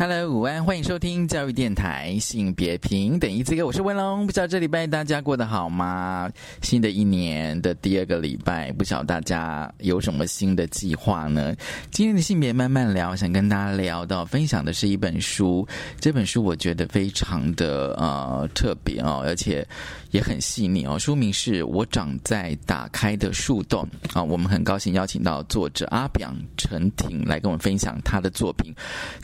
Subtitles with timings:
[0.00, 4.26] Hello，午安，欢迎收听教育电台性别平等一这个，我是文龙。
[4.26, 6.26] 不知道这礼拜大家过得好吗？
[6.62, 11.54] 新的一年的第二个礼拜，不晓得大家有什么新的计划呢？
[11.90, 15.68] 今天的性别慢慢聊，想跟大家聊到分享的是一本书，
[16.00, 19.62] 这本书我觉得非常的呃特别哦，而且
[20.12, 20.98] 也很细腻哦。
[20.98, 28.74] 书名是我长在打开的树洞啊，我们很高兴邀请到作者阿表陈婷来跟我们分享他的作品。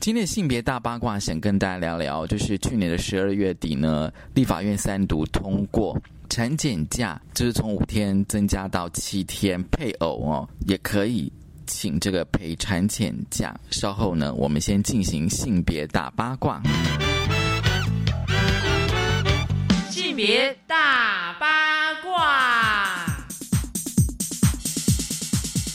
[0.01, 0.63] 今天的性别。
[0.67, 5.97] 大八卦想跟大家聊聊，就是去年的十二月底呢，立法院三读通过
[6.29, 11.33] 产检假，就是从五天增加到七天，配偶哦也可以
[11.69, 13.55] 请这个陪产检假。
[13.71, 16.61] 稍后呢，我们先进行性别大八卦。
[19.89, 21.66] 性别大八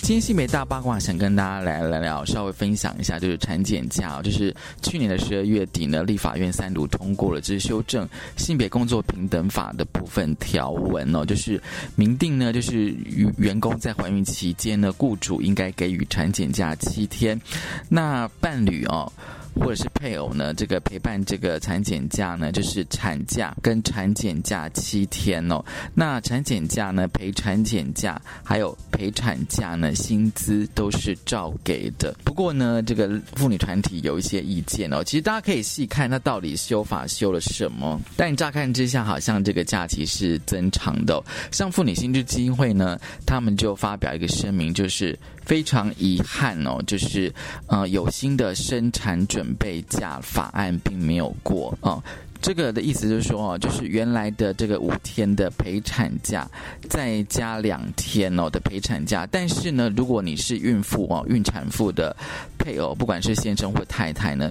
[0.01, 11.61] 今天性别大八卦想跟大家来聊聊，稍微分享一下，就是产检假，就是去年的十二月底呢，立法院三读通过了，这是修正性别工作平等法的部分条文哦，就是
[11.95, 17.39] 明定呢，就是员员工在怀孕期间呢，雇主应该给予产检假七天，
[17.87, 19.09] 那伴侣哦。
[19.53, 20.51] 或者是配偶呢？
[20.55, 25.63] 这个陪伴这个产检假呢，就是产假跟产检假七天哦。
[25.93, 32.15] 那产检假呢，陪产检假还有陪产假呢，薪资都是照给的。
[32.23, 35.03] 不过呢，这个妇女团体有一些意见哦。
[35.03, 38.01] 其实大家可以细看，它到底修法修了什么？
[38.17, 41.23] 但乍看之下，好像这个假期是增长的。
[41.51, 47.31] 像妇女薪资基金会呢，他们就发表一个声明，就是非常遗憾哦，就是
[47.67, 49.11] 呃，有新的生产。
[49.27, 52.01] 准备假法案并没有过啊，
[52.41, 56.49] 这个的意思就是说哦，就是原来的这个五天的陪产假，
[56.89, 62.15] 再加两天哦的陪产假，但是呢，如果你是孕妇哦，孕产妇的
[62.57, 64.49] 配偶，不管是先生或太太呢，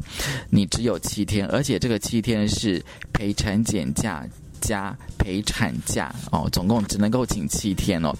[0.50, 2.80] 你只有七天，而且这个七天是
[3.12, 4.24] 陪产检假。
[4.60, 8.14] 加陪产假哦，总共只能够请七天哦。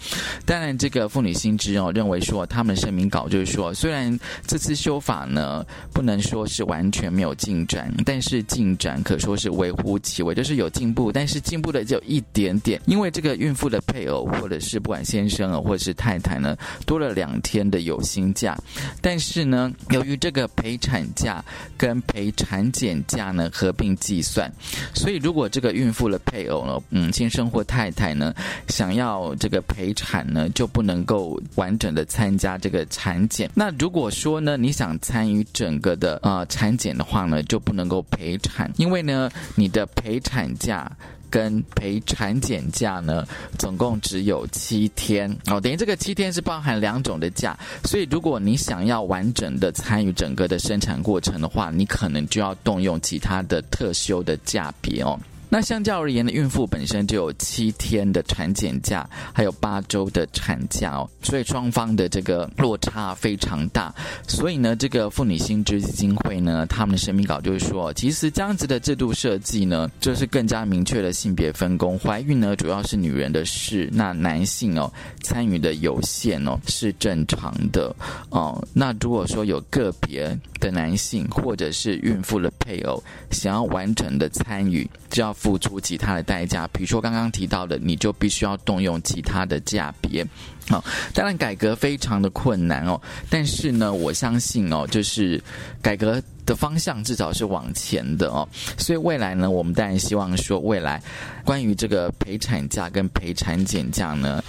[0.45, 12.81] 当然，这个妇女新知哦认为说，他们声明稿就是说，虽然这次修法呢不能说是完全没有进展，但是进展可说是微乎其微，就是有进步，但是进步的只有一点点。
[12.87, 18.59] 因为这个孕妇的配偶或者是不管先生啊或者是太太呢，多了两天的有薪假，
[19.01, 21.45] 但是呢，由于这个陪产假
[21.77, 24.51] 跟陪产检假呢合并计算，
[24.95, 28.33] 所以如果这个孕妇的配偶呢，嗯，先生或太太呢，
[28.69, 33.51] 想要这个陪产呢，就不能够完整的参加这个产检。
[33.53, 40.91] 那如果说呢，你想参与整个的呃产检的话呢，就不能够陪产，因为呢，你的陪产假
[41.29, 43.27] 跟陪产检假呢，
[43.59, 55.19] 总共只有七天哦，等于这个七天是包含两种的假，所以如果你想要完整的参与整个的生产过程的话，你可能就要动用其他的特休的假别哦。
[55.53, 63.93] 那相较而言呢，孕妇本身就有七天的产检假，还有八周的产假哦，所以双方的这个落差非常大。
[64.29, 71.99] 所以呢，这个妇女薪资基金会呢，他们的声明稿就是说，其实这样子的制度设计呢，就是更加明确的性别分工。
[71.99, 74.89] 怀孕呢，主要是女人的事，那男性哦
[75.21, 77.93] 参与的有限哦，是正常的
[78.29, 78.65] 哦。
[78.73, 85.35] 那如果说有个别的男性或者是孕妇的配偶想要完整的参与，就要。
[85.41, 90.23] 付出其他的代价，比如说刚刚提到的，你就必须要动用其他的价别。
[90.69, 90.85] 好，
[91.15, 95.43] 当然改革非常的困难哦，但是呢，我相信哦，就是
[95.81, 98.47] 改革的方向至少是往前的哦。
[98.77, 101.03] 所以未来呢，我们当然希望说，未来
[101.43, 104.45] 关于这个陪产假跟陪产检假呢。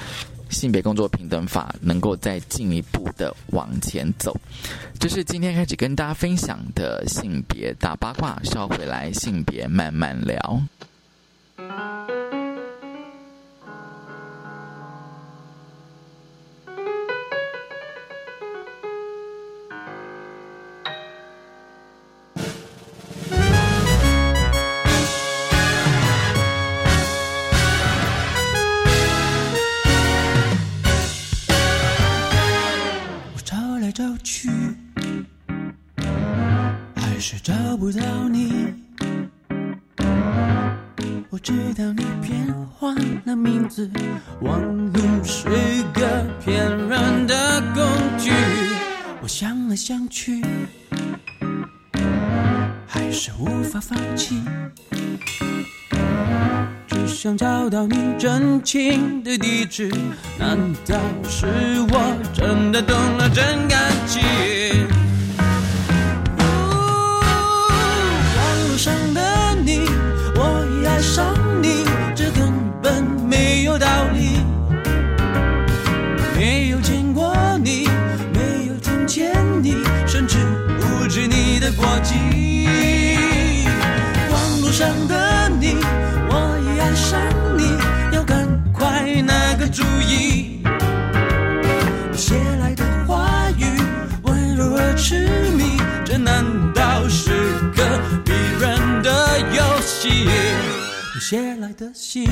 [0.51, 4.35] 性别工作平等法能够再进一步的往前走，
[4.99, 8.39] 这是今天开始跟大家分享的性别大八卦。
[8.43, 10.61] 稍回来，性别慢慢聊。
[37.31, 38.73] 却找不到你，
[41.29, 42.93] 我知道你变换
[43.23, 43.89] 了名字，
[44.41, 44.61] 网
[44.91, 45.47] 络是
[45.93, 47.83] 个骗人的工
[48.19, 48.31] 具。
[49.21, 50.43] 我想来想去，
[52.85, 54.41] 还是无法放弃。
[56.87, 59.89] 只想找到你真情的地址，
[60.37, 60.99] 难道
[61.29, 61.47] 是
[61.91, 64.21] 我真的动了真感情？
[101.31, 102.25] 写来的信，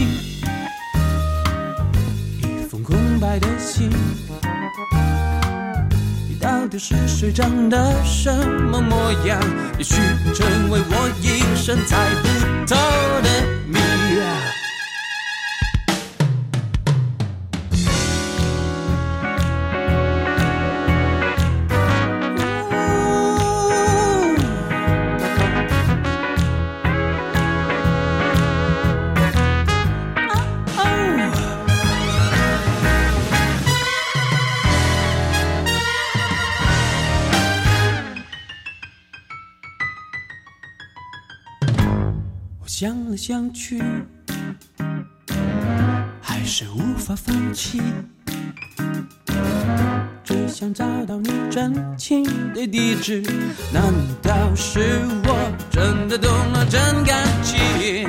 [2.41, 3.89] 一封空白的信。
[6.27, 9.39] 你到底是谁长得什么模样？
[9.77, 9.95] 也许
[10.35, 12.27] 成为我一生猜不
[12.65, 12.75] 透
[13.21, 13.29] 的
[13.65, 13.79] 谜。
[43.21, 43.83] 想去，
[46.21, 47.81] 还是无法放弃。
[50.23, 52.23] 只想找到你真情
[52.53, 53.21] 的地址，
[53.73, 58.07] 难道是我真的动了真感情？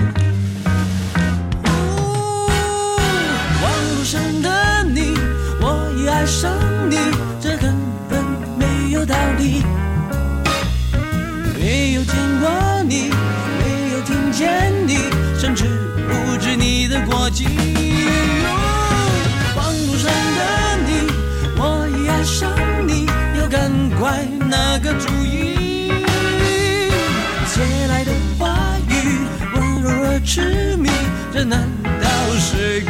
[30.33, 30.89] 痴迷，
[31.33, 32.87] 这难道是个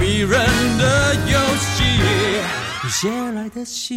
[0.00, 0.40] 迷人
[0.76, 1.84] 的游戏？
[2.82, 3.96] 你写来的信。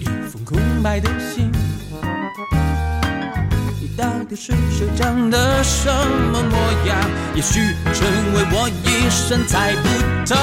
[0.00, 1.52] 一封空白的信，
[3.78, 6.56] 你到底是谁长得什么模
[6.86, 6.98] 样？
[7.34, 7.60] 也许
[7.92, 9.88] 成为我一生猜不
[10.26, 10.34] 透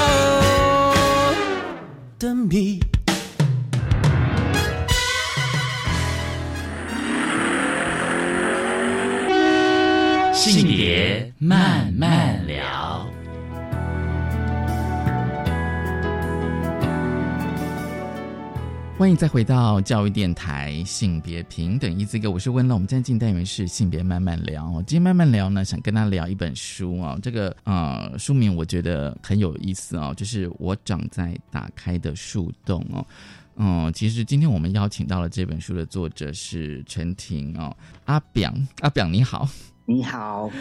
[2.19, 2.79] 的谜。
[10.39, 13.05] 性别慢慢聊。
[18.97, 22.73] 欢迎再回到教育电台性别平等一字个，我是温乐。
[22.73, 24.81] 我们今天进单元是性别慢慢聊哦。
[24.87, 27.19] 今天慢慢聊呢，想跟他聊一本书哦。
[27.21, 33.05] 这个呃书名我觉得很有意思哦，就是我长在打开的树洞哦。
[33.57, 39.45] 嗯，其实今天我们邀请到了这本书的作者是陈婷哦，阿表阿表你好。
[39.89, 40.51] 你好，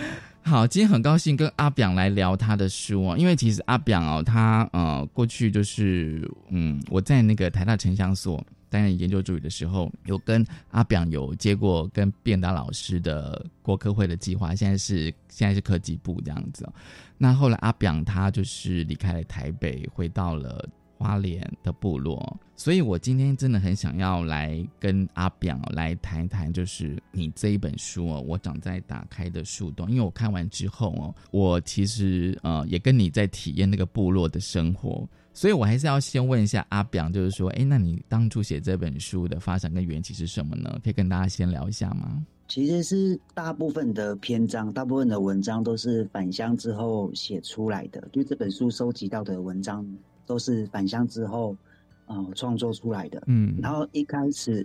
[0.42, 16.72] 好，今天很高兴跟阿表来聊他的书哦，因为其实阿表哦，他呃过去就是嗯，我在那个台大城乡所担任研究助理的时候，有跟阿表有接过跟便达老师的国科会的计划，现在是现在是科技部这样子哦。
[17.18, 20.66] 那后来阿表他就是离开了台北，回到了。
[20.98, 29.88] 花莲的部落，所以我今天真的很想要来跟阿表来谈一谈，就是你这一本书哦，我长在打开的树洞。
[29.88, 40.80] 因为我看完之后哦，我其实呃也跟你在体验那个部落的生活，所以我还是要先问一下阿表，就是说，哎，那你当初写这本书的发展跟缘起是什么呢？
[40.82, 42.26] 可以跟大家先聊一下吗？
[42.48, 49.86] 其实是大部分的篇章，大部分的文章都是返乡之后写出来的，就这本书收集到的文章。
[50.28, 51.56] 都是返乡之后，
[52.04, 53.22] 呃，创作出来的。
[53.26, 54.64] 嗯，然后一开始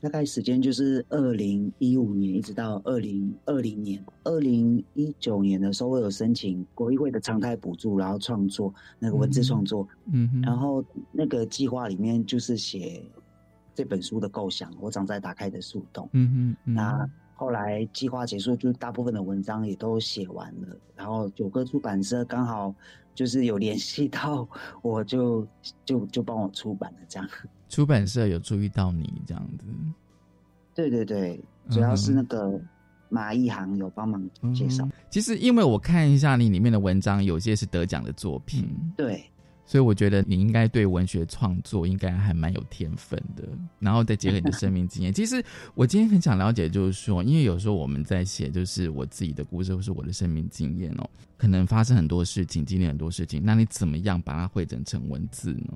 [0.00, 4.04] 大概时间就是二零一五年，一直到二零二零年。
[4.24, 9.86] 二零一九年的时候，我有申请国议会的常态补助，然后创作那个文字创作。
[10.42, 13.00] 然后那个计划里面就是写
[13.72, 16.10] 这本书的构想，我长在打开的树洞。
[16.64, 22.74] 那后来计划结束，就大部分的文章也都写完了，然后九个出版社刚好。
[23.16, 24.46] 就是有联系到，
[24.82, 25.44] 我就
[25.84, 27.28] 就就帮我出版了这样。
[27.68, 29.66] 出版社有注意到你这样子？
[30.72, 32.60] 对对对，主要是那个
[33.08, 34.22] 马一航有帮忙
[34.54, 34.84] 介绍。
[34.84, 39.24] 嗯其实因为我看一下你里面的文章，有些是得奖的作品，对，
[39.66, 43.42] 所以我觉得你应该对文学创作应该还蛮有天分的，
[43.80, 45.12] 然后再结合你的生命经验。
[45.14, 45.44] 其实
[45.74, 55.74] 我今天很想了解，就是说，因为有时候我们在写就是我自己的故事或是我的生命经验哦，可能发生很多事情，经历很多事情，那你怎么样把它汇整成文字呢？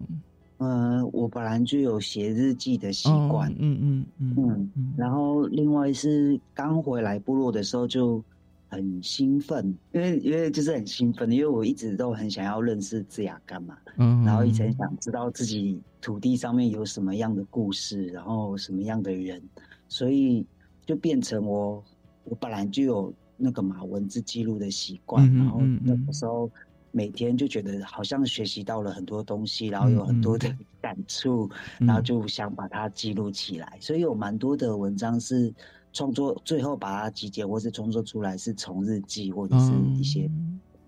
[0.58, 8.22] 呃，我本来就有写日记的习惯哦，嗯嗯嗯嗯嗯然后另外是刚回来部落的时候就
[8.70, 19.42] 很兴奋，因为因为就是很兴奋，因为我一直都很想要认识自雅干嘛，嗯，然后一直很想知道自己土地上面有什么样的故事，然后什么样的人，
[19.88, 20.46] 所以
[20.86, 21.84] 就变成我
[22.22, 26.48] 我本来就有那个嘛文字记录的习惯，然后那个时候
[26.92, 30.48] 每天就觉得好像学习到了很多东西，然后有很多的
[30.80, 31.50] 感触，
[31.80, 31.86] 嗯。
[31.88, 35.52] 然后就想把它记录起来，所以有蛮多的文章是
[35.92, 40.30] 创作，最后把它集结或是创作出来，是从日记或者是一些、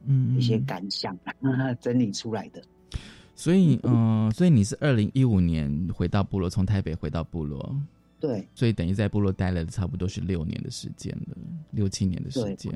[0.06, 1.16] 嗯一些感想
[1.80, 2.62] 整理出来的。
[3.34, 7.74] 所以，嗯、所以你是二零一五年回到部落，从台北回到部落，
[8.22, 11.36] 对所以等于在部落待了差不多是六年的时间了，
[11.72, 12.72] 六七年的时间。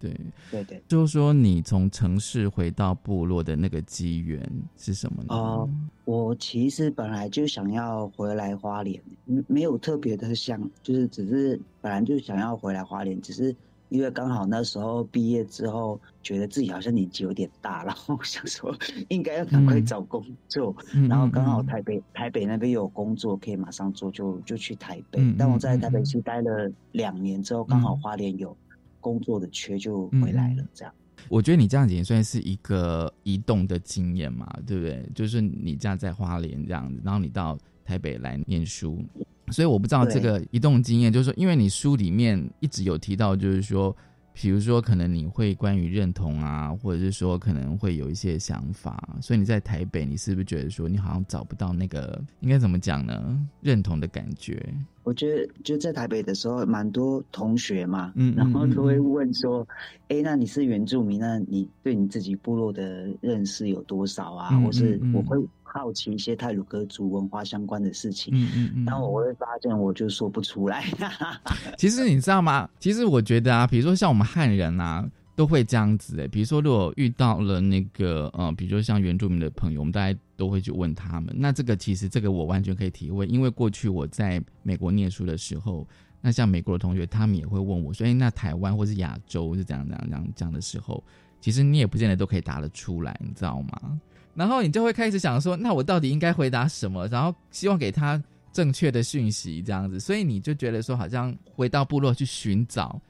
[0.00, 0.18] 对，
[0.50, 4.40] 对对，就是说你从城市回到部落的那个机缘
[4.78, 5.34] 是什么呢？
[5.34, 5.68] 哦
[6.06, 13.54] 我其实本来就想要回来花莲，没没有特别的想，就是只是本来就想要回来花莲，只是
[13.88, 18.76] 因为刚好那时候毕业之后，觉得自己好像年纪有点大，然后 想说
[19.08, 19.86] 应该要赶快嗯。
[19.86, 21.08] 找工作，嗯。
[21.08, 21.66] 然后刚好嗯。
[21.66, 25.20] 台北台北那边有工作可以马上做，就就去台北。
[25.20, 25.36] 嗯。
[25.38, 28.00] 但我在台北市待了两年之后，刚好嗯。
[28.00, 28.56] 花莲有
[29.00, 30.68] 工作的缺，就回来了嗯。
[30.74, 30.94] 这样，
[31.28, 35.08] 我觉得你这样子也算是一个移动的经验嘛，对不对？
[35.14, 39.02] 就是你这样在花莲这样子，然后你到台北来念书，
[39.50, 43.94] 所以我不知道这个移动经验，就是说，因为你书里面一直有提到，就是说，
[44.32, 53.38] 比如说可能你会关于认同啊，或者是说可能会有一些想法，所以你在台北，你是不是觉得说你好像找不到那个应该怎么讲呢？
[53.60, 54.62] 认同的感觉？
[55.04, 59.66] 我觉得就在台北的时候，蛮多同学嘛，嗯嗯然后都会问说
[60.08, 65.38] ：“哎、那你是原住民，那你对你自己部落的认识有多少啊？”嗯或是我会
[65.72, 68.84] 好奇一些泰鲁格族文化相关的事情，嗯嗯嗯。
[68.84, 70.84] 但我会发现我就说不出来。
[71.76, 72.68] 其实你知道吗？
[72.78, 76.26] 其实我觉得啊，比如说像我们汉人啊，都会这样子诶。
[76.26, 81.32] 比如说，如果遇到了那个呃，比如说像原住民的朋友，我们大家都会去问他们。
[81.38, 85.86] 那这个其实这个我完全可以体会，因为过去我在美国念书的时候，
[86.20, 91.02] 那像美国的同学，他们也会问我说：“哎，那台湾或是亚洲是这样这样这样这样的时候，
[91.40, 94.00] 其实你也不见得都可以答得出来，你知道吗？”
[94.38, 97.08] 然后你就会开始想说，那我到底应该回答什么？
[97.08, 103.02] 然后希望给他正确的讯息，这样子，所以你就觉得说，好像回到部落去寻找，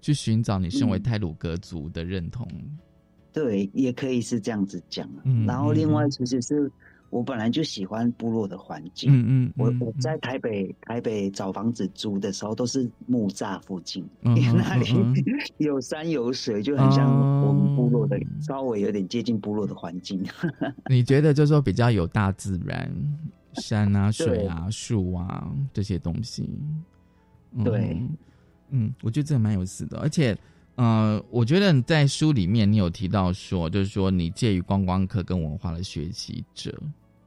[0.00, 2.46] 去寻找你身为嗯泰鲁格族的认同。
[3.32, 5.22] 对，也可以是这样子讲啊。
[5.24, 6.70] 嗯然后另外其实是
[7.12, 14.86] 我本来就喜欢部落的环境，嗯嗯，嗯我我在台北台北找房子租的时候都是木栅附近，嗯因为那里
[15.58, 17.06] 有山有水，就很像
[17.46, 20.24] 我们部落的，哦稍微有点接近部落的环境。
[20.88, 22.90] 你觉得就是说比较有大自然，
[23.56, 26.48] 山啊、 水啊、树啊这些东西。
[27.54, 28.02] 嗯对，
[28.70, 30.34] 嗯，我觉得这蛮有意思的，而且。
[30.76, 36.74] 呃，我觉得你在书里面你有提到说，就是说你介于观光客跟文化的学习者，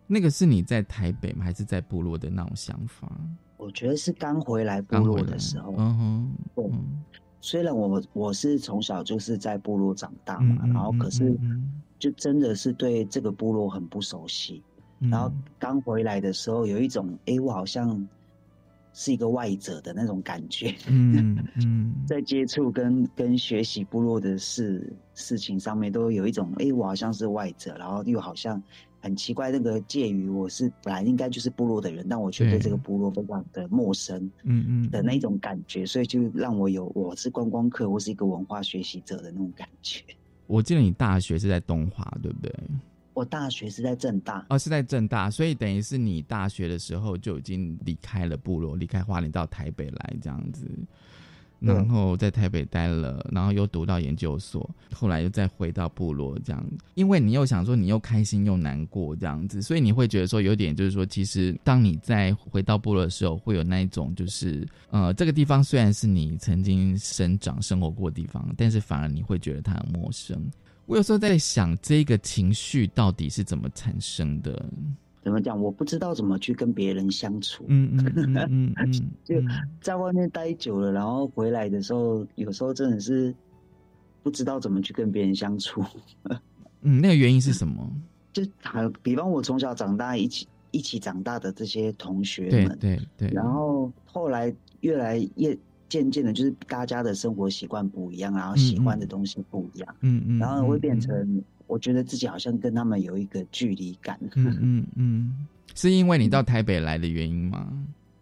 [0.07, 1.43] 那个是你在台北吗？
[1.45, 3.11] 还是在部落的那种想法？
[3.57, 5.97] 我觉得是刚回来部落的时候，嗯
[6.55, 6.71] 哼，
[7.41, 14.61] 虽然我我是从小就是在部落长大嘛，嗯然后可是嗯就真的是对这个部落很不熟悉。
[14.99, 18.07] 嗯然后刚回来的时候，有一种诶，我好像
[18.93, 20.73] 是一个外者的那种感觉。
[20.87, 28.61] 嗯嗯 在接触跟跟学习部落的事事情上面，都有一种诶，我好像是外者，然后又好像
[29.05, 40.01] 很奇怪，那个介于我是本来应该就是部落的人，但我却对对这个部落非常的陌生嗯嗯的那种感觉，所以就让我有我是观光客，我是一个文化学习者的那种感觉。
[40.47, 42.51] 我记得你大学是在东华，对不对？
[43.13, 50.77] 我大学是在正大，哦，是在正大，所以等于是你大学的时候就已经离开了部落，离开花莲到台北来这样子，对
[51.73, 56.65] 然后在台北待了，然后又读到研究所，后来又再回到部落这样。
[56.93, 70.39] 因为你又想说你又开心又难过这样子，所以你会觉得说有点就是说，其实当你在回到部落的时候，会有那一种就是呃，这个地方虽然是你曾经生长生活过的地方，但是反而你会觉得它很陌生。
[70.85, 74.63] 我有时候在想，这个情绪到底是怎么产生的？
[75.25, 75.59] 怎么讲？
[75.59, 77.65] 我不知道怎么去跟别人相处。
[77.67, 78.93] 嗯嗯嗯
[79.25, 79.35] 就
[79.81, 83.33] 在外面待久了，然后回来的时候，有时候真的是
[84.21, 85.83] 不知道怎么去跟别人相处。
[86.81, 87.91] 嗯，那个原因是什么？
[88.31, 95.57] 就好，比方我从小长大一起一起长大的这些同学对们，对对，然后后来越来越
[95.89, 104.19] 渐渐的，就是大家的生活习惯不一样，然后喜欢的东西不一样，嗯嗯，然后会变嗯成我觉得自己好像跟他们有一个距离感。
[104.35, 107.67] 嗯嗯嗯，是因为你到台北来的原因吗？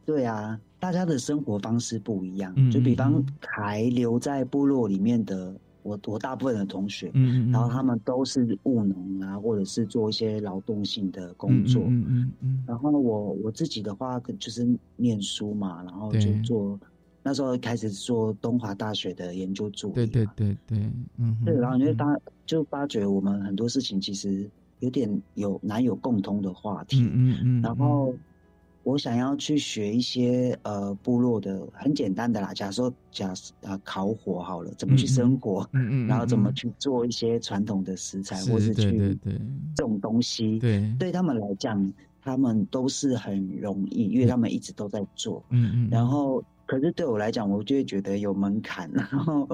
[0.05, 11.83] 对啊，大家的生活方式不一样，嗯就比方嗯还留在部落里面的我，我大部分的同学，嗯嗯，然后他们都是务农啊，或者是做一些劳动性的工作。
[11.87, 16.77] 嗯嗯嗯然后我我自己的话，就是念书嘛，然后就做
[17.23, 20.05] 那时候开始做东华大学的研究助理对。
[20.07, 24.49] 对对对，嗯，对，然后你会嗯发就发觉我们很多事情其实
[24.79, 27.01] 有点有难有共通的话题。
[27.01, 28.13] 嗯嗯嗯，然后
[28.83, 39.41] 我想要去学一些呃部落的很简单的啦，假设假呃烤火好了，怎么去生火，嗯嗯，然后怎么嗯去做一些传统的食材，是或是去对对对
[39.77, 45.41] 种东西，对，对他们来讲，他们都是很容易，因为他们一直都在做。
[45.51, 49.47] 嗯嗯，然后，可是对我来讲，我就会觉得有门槛，然 后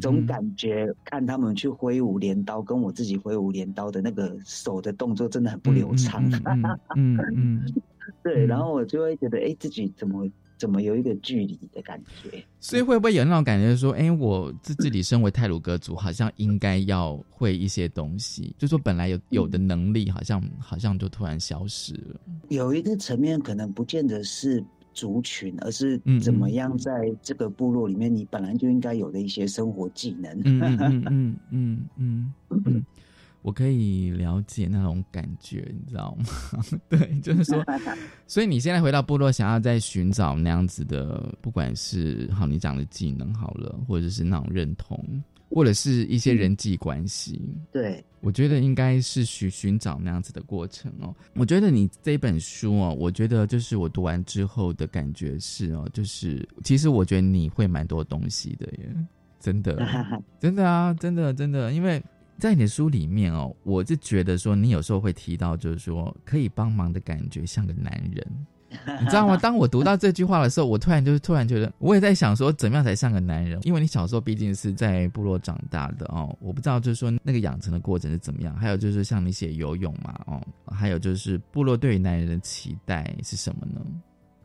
[0.00, 6.28] 总感觉看他们去挥舞镰刀，跟我自己挥舞镰刀的那个手的动作真的很不流畅。
[6.44, 6.62] 嗯
[6.96, 7.74] 嗯嗯，
[8.22, 12.42] 对，嗯然后我就会觉得，哎，自己怎么怎么有一个距离的感觉？
[12.58, 22.20] 所以会不会有那种感觉说，哎，我自自己身为泰鲁格族，好像应该要会一些东西，就说本来有有的能力，好像好像就突然消失了。
[22.48, 24.62] 有一个层面可能不见得是
[24.98, 30.32] 族群，而是嗯怎么嗯样在这个部落里面，你本来就应该有的一些生活技能。
[30.44, 32.84] 嗯嗯嗯嗯嗯嗯嗯，
[33.42, 36.24] 我可以了解那种感觉，你知道吗？
[36.90, 37.64] 对，就是说，
[38.26, 47.40] 所以你现在回到部落，想要再寻找那样子的，不管是好你讲的技能好了，或者是那种认同，或者是一些人际关系。
[47.72, 51.14] 对，我觉得应该是寻寻找那样子的过程哦。
[51.34, 58.94] 我觉得你这本书哦，我觉得就是我读完之后的感觉是哦，就是其实我觉得你会蛮多东西的耶，
[59.40, 59.78] 真的，
[60.40, 62.02] 真的啊，真的真的，因为
[62.38, 68.46] 在你的书里面哦，我是觉得说你有时候会提到，就是说可以帮忙的感觉像个男人。
[69.00, 69.36] 你知道吗？
[69.36, 73.58] 当我读到这句话的时候，我突然就是突然觉得，我也在想说，怎么样才像个男人？
[73.62, 78.54] 因为你小时候毕竟是在部落长大的哦，我不知道就是说那个养成的过程是怎么样。
[78.56, 83.80] 还有就是像你写游泳嘛，哦，还有就是部落对于男人的期待是什么呢？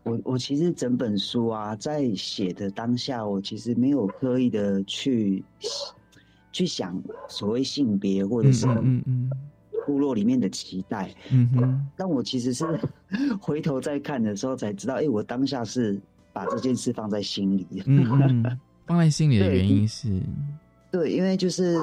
[0.03, 5.43] 我我其实整本书啊，在写的当下，我其实没有刻意的去
[6.51, 9.31] 去想所谓性别或者是嗯嗯
[9.85, 11.13] 部落里面的期待。
[11.31, 12.65] 嗯哼，但我其实是
[13.39, 15.99] 回头再看的时候才知道，哎、我当下是
[16.31, 17.67] 把这件事放在心里。
[17.85, 18.07] 嗯
[18.43, 20.21] 嗯， 放在心里的原因是，
[20.91, 21.77] 对，因为就是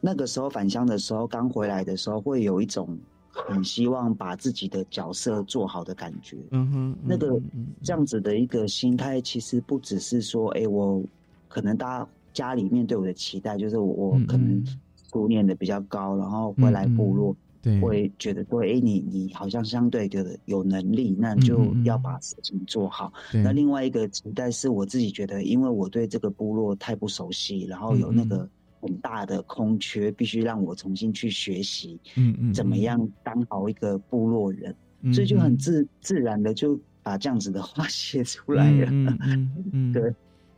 [0.00, 2.96] 那个时候返乡的时候，刚回来的时候，会有一种
[3.30, 6.36] 很希望把自己的角色做好的感觉。
[6.50, 7.40] 嗯哼，那个
[7.82, 11.02] 这样子的一个心态，其实不只是说，哎、我
[11.48, 14.64] 可能大家家里面对我的期待，就是我可能嗯
[15.12, 17.36] 书念的比较高，然后回来部落。
[17.60, 23.12] 对，会觉得说，哎、你你好像相对的有能力，那就要把事情做好。
[23.32, 28.48] 对那另外一个期待是我自己觉得，因为我对这个部落太不熟悉，然后有那嗯个
[28.80, 38.86] 很大的空缺，必须让我重新去学习嗯嗯怎么样当好一个部落人，嗯所以就很嗯自自然的就把这样子的话 写出来了。
[38.88, 40.14] 嗯嗯， 对。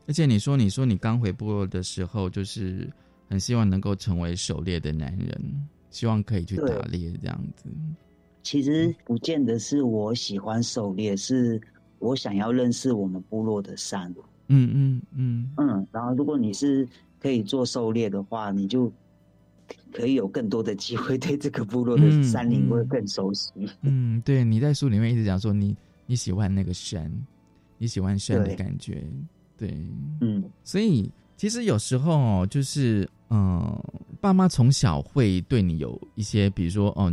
[0.06, 2.90] 而且你说，你说你刚回部落的时候，就是
[3.30, 7.70] 很希望能够成为狩猎的男人，希望可以去打猎这样子。
[8.42, 11.60] 其实不见得是我喜欢狩猎，是
[12.00, 14.12] 我想要认识我们部落的山。
[14.48, 16.86] 嗯嗯嗯嗯，然后如果你是
[17.20, 18.92] 可以做狩猎的话，你就
[19.92, 23.52] 可以有更多的机会对这个部落的嗯山林嗯会更熟悉。
[23.82, 27.08] 嗯，对，你在书里面一直讲说你你喜欢那个山，
[27.78, 29.04] 你喜欢山的感觉，
[29.56, 29.86] 对，
[30.20, 33.84] 嗯，所以其实有时候哦，就是嗯、呃
[34.20, 37.12] 爸妈从小会对你有一些，比如说，哦，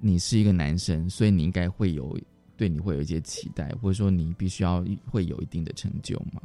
[0.00, 2.18] 你是一个男生，所以你应该会有
[2.56, 6.42] 对你会有一些期待，或者说你必须要会有一定的成就吗。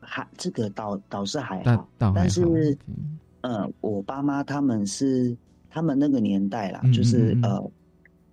[0.00, 2.78] 还这个倒倒是还好，但是
[3.40, 5.36] 呃，我爸妈他们是
[5.68, 7.70] 他们那个年代啦，嗯就是嗯嗯呃。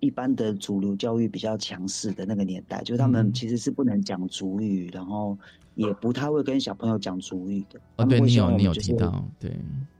[0.00, 5.36] 一般的主流教育比较强势的那个年代，就是他嗯们其实是不能讲主语，然后
[5.76, 7.80] 也不太会跟小朋友讲主语的。
[7.96, 9.50] 哦，对你有你有我们就是提到，对，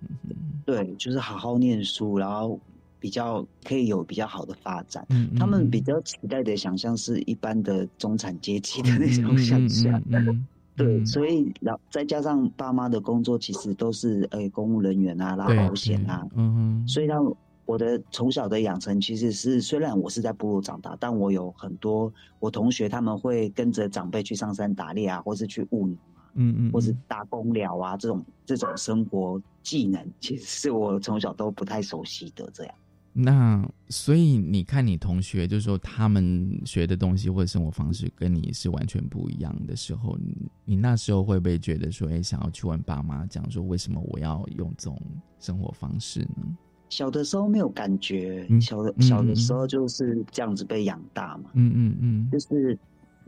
[0.02, 0.34] 嗯
[0.66, 2.58] 对，就是好好念书，然后
[2.98, 5.06] 比较可以有比较好的发展。
[5.10, 9.92] 嗯他们比较期待的想象是一般的中产阶级的那种想象。
[9.92, 17.24] 嗯嗯嗯嗯对，嗯所以然后再加上爸妈的工作其实都是呃公务人员啊，拉对保险啊，对嗯哼，所以让
[17.66, 32.48] 我的从小的养成其实是，虽然我是在部落长大，但我有很多我同学他们会跟着长辈去上山打猎啊，或是去务农啊，嗯嗯，或是嗯打工寮啊，这种这种生活技能，其实是我从小都不太熟悉的。
[32.54, 32.74] 这样，
[33.12, 45.02] 那所以你看，你同学就是说他们学的东西或者生活方式跟你是完全不一样的时候，你你那时候会不会觉得说，哎，想要去问爸妈讲说，为什么我要用这种
[45.40, 46.56] 生活方式呢？
[46.88, 52.78] 小的时候没有感觉，嗯小的嗯小的嗯时候就是这样子被养大嘛，嗯嗯嗯就是。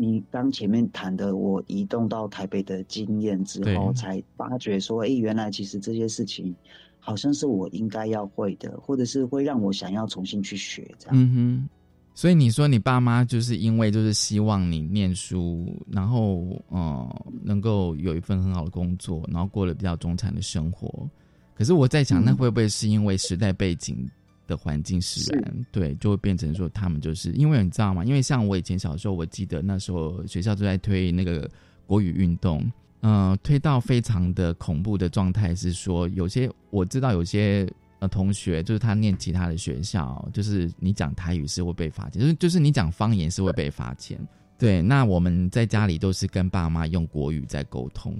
[0.00, 6.54] 你刚前面谈的，我移动到台北的经验之后，才发觉说，哎、原来其实这些事情
[7.00, 11.16] 好像是我应该要会的，或者是会让我想要重新去学这样。
[11.16, 11.68] 嗯哼。
[12.14, 21.10] 所以你说你爸妈就是因为就是希望你念书，然后呃能够有一份很好的工作，然后过了比较中产的生活。
[21.58, 24.08] 可是我在想，嗯那会不会是因为时代背景
[24.46, 25.66] 的环境使然？
[25.72, 28.04] 对，就会变成说他们就是因为你知道吗？
[28.04, 31.50] 因为像我以前小时候，我记得那时候学校就在推那个
[31.84, 37.68] 国语运动，呃，推到非常的恐怖的状态，是说有些我知道有些
[37.98, 44.16] 呃同学，就是他念其他的学校，就是你讲台语是会被罚钱，就是就是你讲方言是会被罚钱。
[44.56, 48.14] 对，那我们在家里都是跟爸妈用国语在沟通。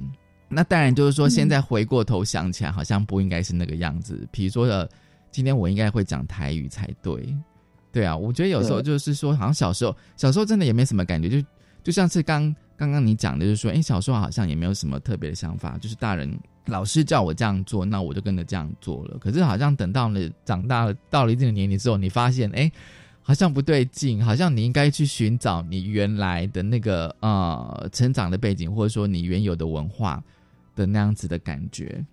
[0.49, 4.27] 那当然就是说，现在回过头想起来，好像不应该是那个样子。
[4.33, 4.89] 比如说呃，
[5.31, 7.35] 今天我应该会讲台语才对。
[7.91, 11.47] 对啊，我觉得有时候就是说，好像小时候小时候真的也没什么感觉，就
[11.83, 19.17] 就像是刚刚刚你讲的，就是说，哎，小时候好像也没有什么特别的想法，就是大人老师叫我这样做，那我就跟着这样做了。
[19.19, 22.71] 可是好像等到了长大了，到了一定的年龄之后，你发现，哎，
[23.23, 30.23] 好像不对劲，好像你应该去寻找你原来的那个呃成长的背景，或者说你原有的文化
[30.79, 32.05] 的那样子的感觉。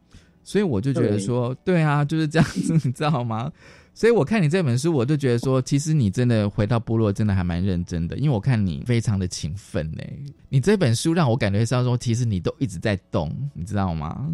[0.43, 3.51] 所以我就觉得说，对啊，就是这样子， 你知道吗？
[3.93, 10.03] 所以我看你这本书，我就觉得说，其实你真的回到部落，真的还蛮认真的，因为我看你非常的勤奋呢。
[10.49, 14.29] 你这本书让我感觉到说，其实你都一直在动，你知道吗？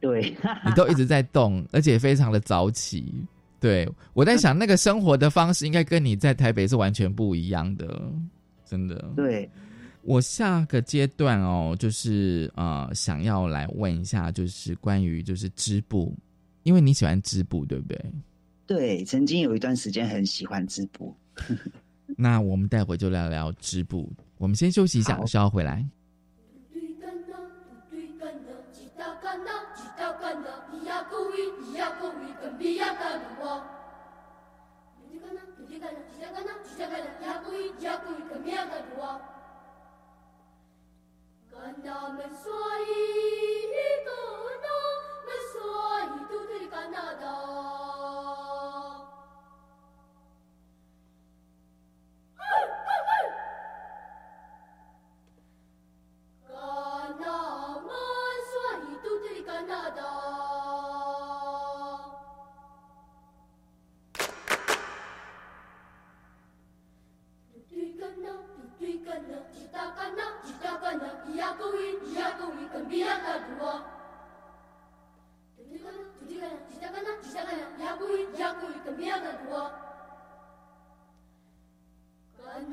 [0.00, 0.36] 对，
[0.66, 3.12] 你都一直在动，而且非常的早起。
[3.58, 8.02] 对我在想，那个生活的方式应该跟你在台北是完全不一样的，
[8.66, 9.02] 真的。
[9.16, 9.50] 对，
[10.04, 16.14] 我下个阶段哦，就是呃，想要来问一下，就是关于就是织布，
[16.62, 18.12] 因为你喜欢织布，对不对？
[18.66, 21.14] 对，曾经有一段时间很喜欢织布。
[22.16, 24.10] 那我们待会就聊聊织布。
[24.36, 25.84] 我们先休息一下，好稍后回来。
[41.64, 41.94] 对
[72.94, 73.66] 咕咿，跟咿呀干呐哇。
[75.56, 78.94] 对干呐，对干呐，一道干呐，一道干呐，咿呀咕咿，咿呀咕咿，跟
[82.70, 82.72] 咿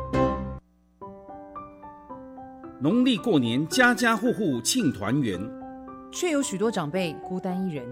[2.83, 5.39] 农历过年，家家户户庆团圆，
[6.11, 7.85] 却有许多长辈孤单一人。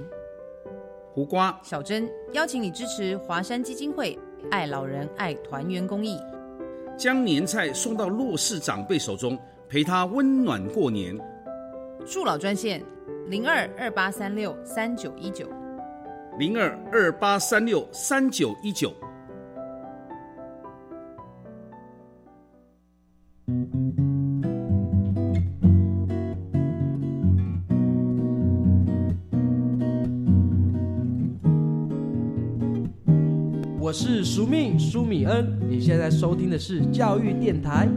[1.14, 4.18] 胡瓜、小珍邀请你支持华山基金会
[4.50, 6.18] “爱老人爱团圆”公益，
[6.98, 11.16] 将年菜送到弱势长辈手中，陪他温暖过年。
[12.04, 12.84] 助老专线：
[13.28, 15.48] 零二二八三六三九一九，
[16.40, 18.92] 零二二八三六三九一九。
[33.90, 37.90] 我是苏密苏米恩，你现在收听的是教育电台。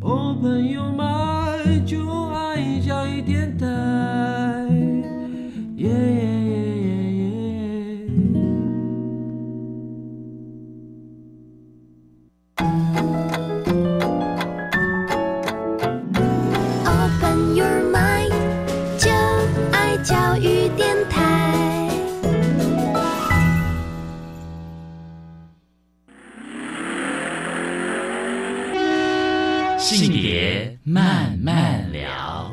[0.00, 3.66] 哦，朋友们，就爱教育电台。
[5.76, 6.65] 耶耶耶
[30.96, 32.50] 慢慢聊。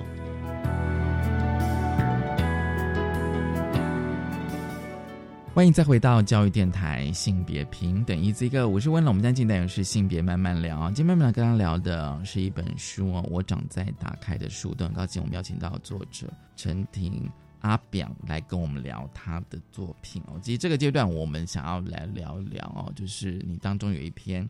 [5.54, 9.12] 欢迎再回到教育电台性别平等一这个，我是温龙。
[9.12, 10.92] 我们今天进单是性别慢慢聊。
[10.92, 14.76] 今天慢慢聊跟他聊的是一本书哦，我长在打开的树。
[14.76, 16.28] 都很高兴我们邀请到作者
[16.58, 20.38] 陈婷阿表来跟我们聊他的作品哦。
[20.42, 24.46] 其实这个阶段我们想要来聊一聊哦，就是你当中有一篇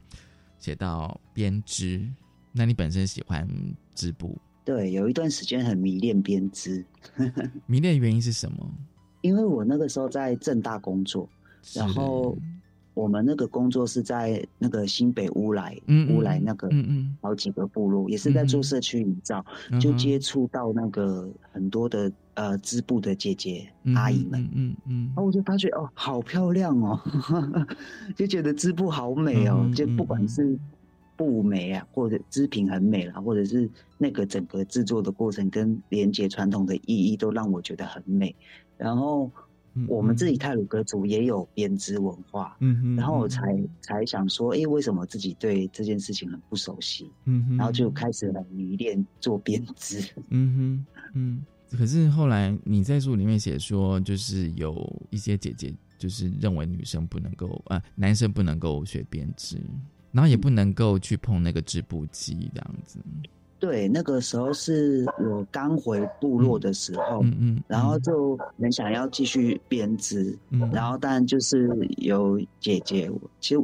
[0.57, 2.03] 写到编织，
[2.53, 3.47] 那你本身喜欢
[3.93, 6.85] 织布，对，有一段时间很迷恋编织，
[7.65, 8.71] 迷恋的原因是什么？
[9.21, 11.27] 因为我那个时候在正大工作，
[11.73, 12.37] 然后。
[12.95, 15.75] 我们那个工作是在那个新北乌来，
[16.11, 16.69] 乌来那个
[17.23, 19.43] 好几个部落，也是在做社区营造，
[19.81, 24.75] 就接触到那个很多的呃织布的姐姐、嗯阿姨们，嗯嗯。
[24.85, 25.25] 嗯然后。
[25.25, 27.01] 我就发觉哦，好漂亮哦，
[28.15, 30.55] 就觉得织布好美哦，嗯就不管是
[31.25, 38.35] 布美啊，或者织品很美啦，或者是那个整个制作的过程跟连接传统的意义，都让我觉得很美。
[38.77, 39.31] 然后
[39.87, 43.41] 我们自己泰鲁格族也有编织文化，嗯哼然后我才
[43.81, 47.09] 才想说，诶，为什么自己对这件事情很不熟悉？
[47.25, 49.99] 嗯哼然后就开始很迷恋做编织。
[50.29, 51.45] 嗯哼，嗯。
[51.75, 59.59] 可是后来你在书里面写说，就是有一些姐姐就是认为女生不能够，呃，男生不能够学编织，
[60.13, 62.99] 然后也不能够去碰那个织布机这样子。
[63.59, 73.61] 对，那个时候是我刚回部落的时候，嗯嗯，然后就很想要继续编织，嗯然后但就是有姐姐，其实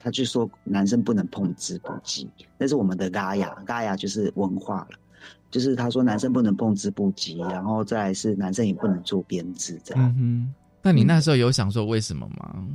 [0.00, 2.28] 她就说男生不能碰织布机，
[2.58, 4.98] 那是我们的嘎雅，嘎雅就是文化了，
[5.48, 10.04] 就是她说男生不能碰织布机，然后再来是男生也不能做编织这样。
[10.08, 12.66] 嗯哼，那你那时候有想说为什么吗？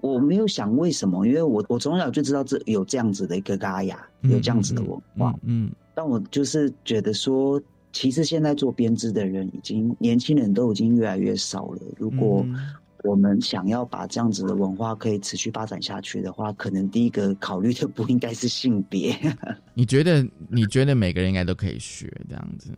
[0.00, 7.60] 我没有想为什么，因为我我从小就知道这有这样子的一个嘎雅，有这样子的文化，嗯，但我就是觉得说，
[7.92, 11.80] 其实现在做编织的人已经年轻人都已经越来越少了。
[11.96, 12.56] 如果嗯。
[13.02, 19.16] 我们想要把这样子的文化可以持续发展下去的话，可能第一个考虑的不应该是性别，
[19.72, 22.70] 你觉得你觉得每个人应该都可以学这样子？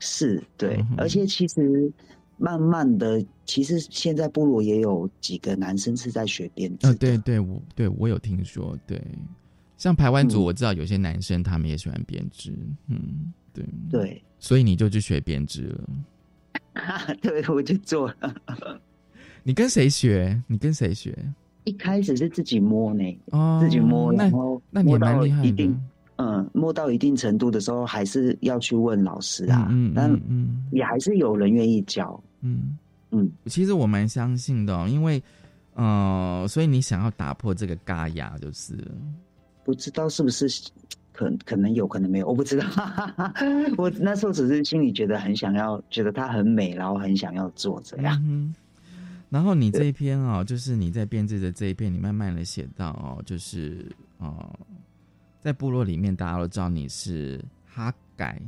[0.00, 1.90] 是对，嗯而且其实
[2.36, 9.00] 慢慢的，其实现在部落也有几个男生是在学编织呃，对对，我对我有听说，对，
[9.76, 12.52] 像排湾族，嗯我知道有些男生他们也喜欢编织，
[12.88, 15.88] 嗯，对对，所以你就去学编织了。
[17.22, 18.34] 对，我就做了。
[19.44, 20.42] 你跟谁学？
[20.46, 21.16] 你跟谁学？
[21.64, 25.80] 一开始是自己摸呢，哦自己摸，那然后那你蛮厉害的一定
[26.16, 29.68] 嗯，摸到一定程度的时候，还是要去问老师啊。
[29.70, 32.22] 嗯嗯但嗯也还是有人愿意教。
[32.42, 32.78] 嗯
[33.10, 35.22] 嗯，其实我蛮相信的哦、因为
[35.74, 38.74] 呃，所以你想要打破这个嘎牙，就是
[39.64, 40.48] 不知道是不是
[41.12, 42.64] 可可能有可能没有，我不知道。
[43.78, 48.20] 我那时候只是心里觉得很想要，觉得它很美，然后很想要做这样。
[48.24, 48.54] 嗯
[49.30, 53.84] 然后你这一篇哦，就是你在编制的这一篇，你慢慢的写到哦，就是
[54.18, 54.48] 哦，
[55.44, 58.40] 在部落里面大家都知道你是哈改，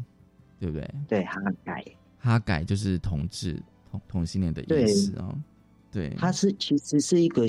[0.59, 0.95] 对不对？
[1.07, 1.85] 对，哈改，
[2.19, 5.39] 哈改就是同志同同性恋的意思哦。
[5.93, 7.43] 对，它是其实是一个，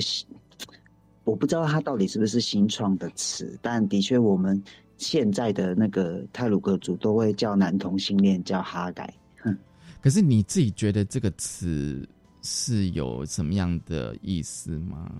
[1.24, 4.62] 我不知道它到底是不是新创的词，但的确我们
[4.98, 9.10] 现在的那个泰鲁格族都会叫男同性恋叫哈改。
[10.02, 12.06] 可是你自己觉得这个词
[12.42, 15.10] 是有什么样的意思吗？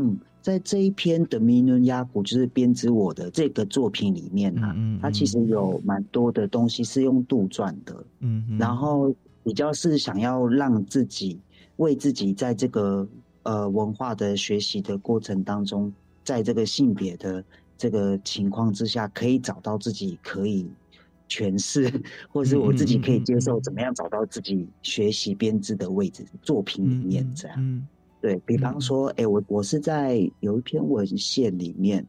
[0.00, 11.38] 嗯，在这一篇的《迷伦压鼓》就是编织我的这个作品里面啊，嗯它其实有蛮多的东西是用杜撰的，嗯哼，然后比较是想要让自己
[11.76, 13.06] 为自己在这个
[13.42, 15.92] 呃文化的学习的过程当中，
[16.24, 17.44] 在这个性别的
[17.76, 20.66] 这个情况之下，可以找到自己可以
[21.28, 21.92] 诠释，
[22.30, 27.56] 或是我自己可以接受，怎么样找到自己学习编织的位置，作品里面这样。
[27.58, 27.86] 嗯
[28.20, 32.06] 对比方说，哎、我我是在有一篇文献里面，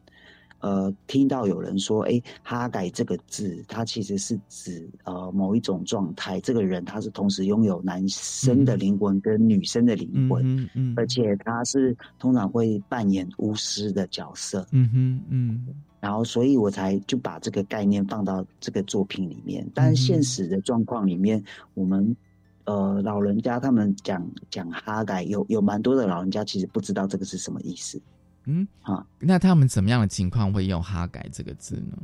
[0.60, 10.94] 呃，听到有人说，哎，哈改这个字，它其实是指呃某一种状态，这个人他是同时拥有男生的灵魂跟女生的灵魂，嗯嗯。
[10.96, 15.66] 而且他是通常会扮演巫师的角色，嗯哼嗯。
[16.00, 19.64] 然后所以我才就把这个概念放到这个作品里面。
[19.74, 20.20] 但现。
[20.22, 21.42] 实的状况里面，
[21.74, 22.16] 我们
[22.64, 28.00] 呃老人家他们讲讲哈改，有有蛮多的老人家其实不知道这个是什么意思。
[28.44, 31.96] 嗯啊，那他们怎么样的情况会用哈改这个字呢？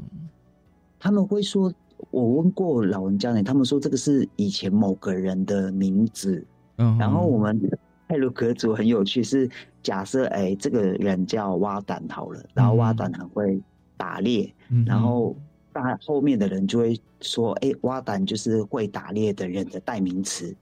[1.01, 1.73] 他们会说，
[2.11, 6.45] 我问过老人家呢，他们说这个是以前某个人的名字。
[6.77, 7.61] 嗯，然后我们
[8.07, 9.51] 泰鲁格族很有趣，是
[9.83, 13.61] 假设哎这个人叫蛙胆好了，然后蛙胆很会
[13.97, 15.37] 打猎，嗯然后
[15.83, 20.55] 大后面的人就会说，哎蛙胆就是会打猎的人的代名词。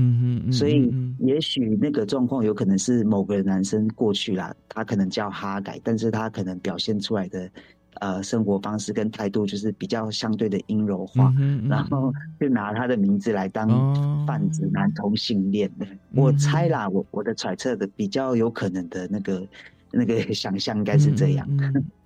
[0.00, 7.50] 嗯哼嗯，所以嗯也许那个状况有可能是某个男生过去啦，他可能叫哈改，但是他可能表现出来的
[7.94, 11.34] 呃生活方式跟态度就是比较相对的阴柔化，
[11.68, 14.24] 然后就拿他的名字来当哦。
[14.24, 15.68] 泛指男同性恋
[16.14, 19.48] 我猜啦，我我的揣测的比较有可能的那个
[19.90, 21.48] 那个 想象应该是这样。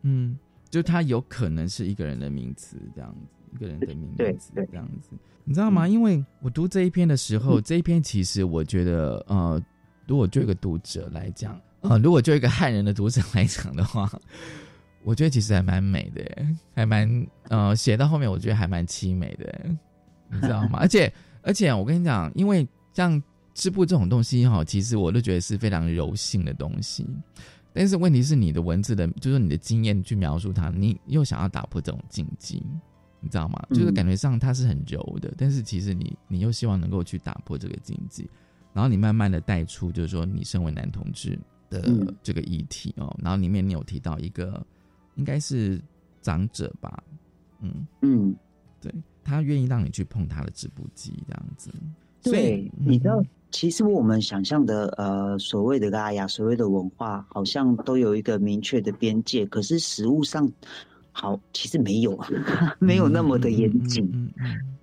[0.01, 0.35] 嗯，
[0.73, 5.11] 就它有可能是一个人的名词这样子，一个人的名对字这样子，
[5.45, 5.87] 你知道吗？
[5.87, 9.63] 因为我读这一篇的时候，这一篇其实我觉得，呃，
[10.07, 14.11] 如果就一个读者来讲，呃，如果就一个汉人的读者来讲的话，
[15.05, 19.61] 我觉得其实还蛮美的耶，还蛮呃，写到后面我觉得还蛮凄美的，
[20.31, 20.79] 你知道吗？
[20.81, 27.07] 而且而且我跟你讲，因为像织布这种东西哈，其实我都觉得是非常柔性的东西。
[27.73, 32.63] 但是问题是，你的文字的，就是你的经验去描述它，你又想要打破这种禁忌，
[33.21, 33.65] 你知道吗？
[33.71, 33.79] 嗯。
[33.79, 38.29] 就是感觉上它是很柔的，但是其实你你又希望能够去打破这个禁忌，
[38.73, 41.39] 然后你慢慢的带出，就是说你身为男同志
[41.71, 42.15] 的嗯。
[42.23, 44.65] 这个议题哦，然后里面你有提到一个
[45.15, 45.81] 应该是
[46.21, 47.03] 长者吧，
[47.61, 47.87] 嗯。
[48.03, 48.35] 嗯，
[48.81, 48.93] 对
[49.25, 51.71] 他愿意让你去碰他的织布机这样子，
[52.21, 53.23] 所以对，你知道，
[53.53, 60.51] 其实我们想象的呃所谓的拉雅，所谓的文化，好像都有一个明确的边界，可是实物上。
[61.15, 62.19] 好，其实没有，
[62.81, 64.11] 没有那么的严谨。
[64.15, 64.33] 嗯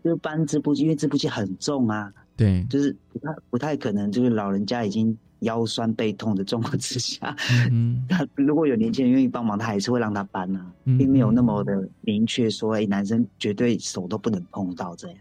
[0.04, 7.36] 就搬织布机，因为织布机很重啊，对，就是不太不太可能，就是老人家已经腰酸背痛的状况之下，
[7.72, 15.18] 嗯 他如果有年轻人愿意帮忙，他还是会让他搬啊，嗯并没有那么的明确说，哎、男生绝对手都不能碰到这样。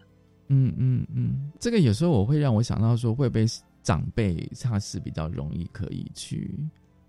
[0.48, 3.46] 嗯嗯嗯，这个有时候我会让我想到说，会不会
[3.82, 6.58] 长辈他是比较容易可以去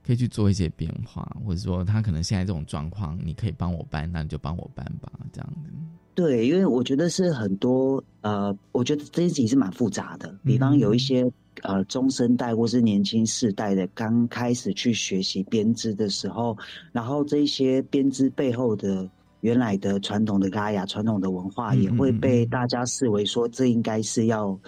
[0.05, 5.71] 可以去做一些变化，或者说他可能现在这种状况，你可以帮我搬，那你就帮我搬吧，这样子。
[6.15, 10.37] 对，因为我觉得是很多呃，我觉得这件事情是蛮复杂的。
[10.43, 11.25] 比方嗯有一些
[11.61, 16.57] 呃中生代或是年轻世代的刚开始去学习编织的时候，
[16.91, 19.09] 然后这一些编织背后的
[19.41, 24.59] 原来的传统的嘎雅、传统的文化，嗯也会被大家视为说这应该是要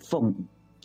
[0.00, 0.34] 奉，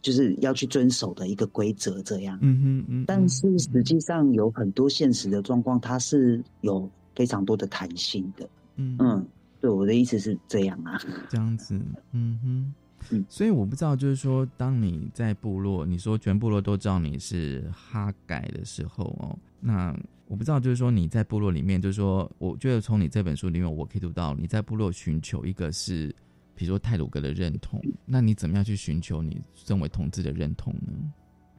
[0.02, 2.38] 就是要去遵守的一个规则这样。
[2.42, 8.48] 嗯哼嗯，但是实际上有很多现实的状况，它是有非常多的弹性的。
[8.76, 9.26] 嗯嗯，
[9.60, 11.00] 对，我的意思是这样啊。
[11.30, 11.80] 这样子，
[12.12, 12.74] 嗯
[13.10, 19.96] 哼，所以我不知道，就是说，当你在部落，你说全部落都知道你是哈改的时候哦，那
[20.28, 26.08] 我不知道，就是说你在部落里面，就是说，我觉得从你这本书里面，我可以读到你在部落寻求一个是，
[26.56, 30.94] 比如说泰鲁格的认同，那你怎么样去寻求你身为同志的认同呢？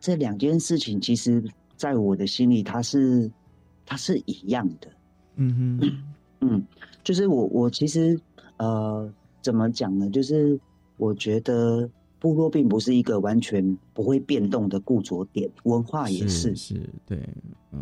[0.00, 1.42] 这两件事情，其实
[1.76, 3.30] 在我的心里，它是
[3.84, 4.88] 它是一样的。
[5.36, 6.02] 嗯哼，
[6.42, 6.66] 嗯，
[7.04, 8.18] 就是我我其实
[8.56, 9.08] 呃，
[9.42, 10.10] 怎么讲呢？
[10.10, 10.58] 就是
[10.96, 11.88] 我觉得。
[12.18, 16.74] 部落并不是一个完全不会变动的固着点，文化也是，是
[17.06, 17.18] 对，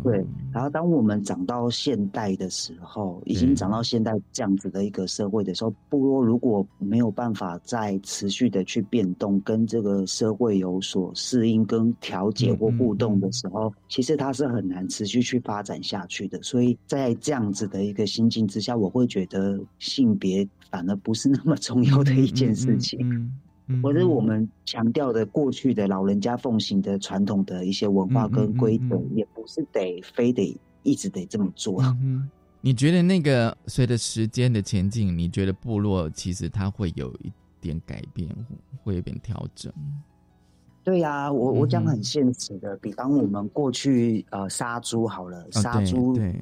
[0.03, 0.25] 对。
[0.51, 16.41] 然后，当我们长到现代的时候，已经长到现代这样子的一个社会的时候，部落如果没有办法再持续的去变动，跟这个社会有所适应、跟调节或互动的时候，其实它是很难持续去发展下去的。
[16.43, 23.31] 所以在这样子的一个心境之下，我会觉得性别反而不是那么重要的一件事情。
[23.81, 31.81] 或者我们强调的过去的老人家奉行的传统的一些文化跟规则，也不是得非得一直得这么做。
[32.61, 38.29] 你觉得那个随着时间的前进，你觉得部落其实它会有一点改变，
[38.83, 39.71] 会有点调整？
[40.83, 46.39] 对呀，我我讲很现实的，比方我们过去呃杀猪好了，杀猪对。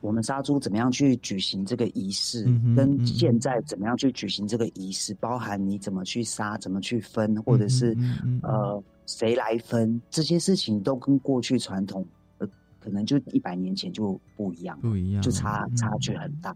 [0.00, 2.44] 我们杀猪怎么样去举行这个仪式，
[2.76, 7.96] 跟现在怎么样去举行这个仪式，包含你怎么去杀，怎么去分，或者是
[8.42, 12.06] 呃谁来分，这些事情都跟过去传统
[12.38, 16.54] 呃可能就一百年前就不一样，不一样，就差差距很大。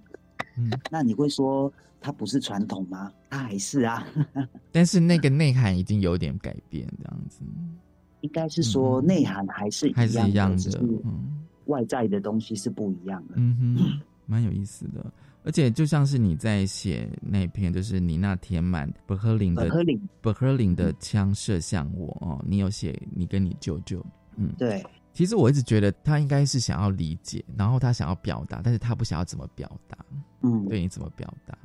[0.57, 3.11] 嗯， 那你会说它不是传统吗？
[3.31, 4.07] 它还是啊，
[4.71, 7.41] 但是那个内涵已经有点改变，这样子，
[8.21, 11.40] 应该是说内涵还是还是一样的，嗯。
[11.71, 15.11] 外在的东西是不一样的，嗯哼，蛮有意思的。
[15.43, 19.71] 而且就像是你在写那篇，就是你那填满伯克林的
[20.21, 24.05] 伯克林的枪射向我哦，你有写你跟你舅舅，
[24.37, 24.85] 嗯，对。
[25.15, 29.97] 其实我一直觉得他应该是想要理解，然后他想要表达，但是他不想要怎么表达，
[30.43, 31.57] 嗯，对你怎么表达？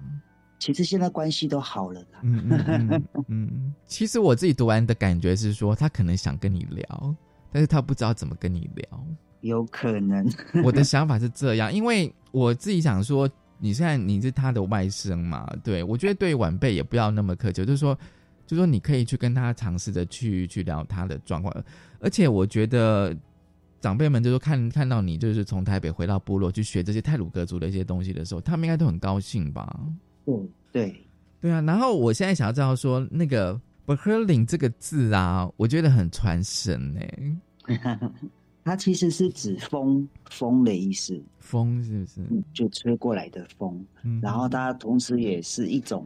[0.57, 3.73] 其实现在关系都好了的，嗯嗯嗯。
[3.85, 7.15] 其实我自己读完的感觉是说，他可能想跟你聊，
[7.51, 9.05] 但是他不知道怎么跟你聊。
[9.45, 10.27] 有可能，
[10.63, 13.29] 我的想法是这样，因为我自己想说，
[13.59, 17.95] 你现在你是他的外甥嘛，对我觉得对晚辈也不要那么苛求，就是说，
[18.47, 21.53] 就是说你可以去跟他尝试着去去聊他的状况，
[21.99, 23.15] 而且我觉得
[23.79, 29.79] 长辈们就是看看到你就是从台北回到部落去学这些泰鲁格族的一些东西的时候，他们应该都很高兴吧？
[30.25, 30.95] 嗯，对，
[31.39, 31.61] 对啊。
[31.61, 33.53] 然后我现在想要知道说，那个
[33.85, 37.37] b e h e r l i n 这个字啊，我觉得很传神哎。
[38.65, 41.23] 它其实是指风，风的意思。
[41.39, 42.43] 风是不是？
[42.51, 43.85] 就吹过来的风。
[44.21, 46.05] 然后它同时也是一种